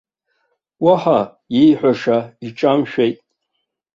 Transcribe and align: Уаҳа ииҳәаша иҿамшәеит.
Уаҳа 0.85 1.19
ииҳәаша 1.61 2.17
иҿамшәеит. 2.47 3.17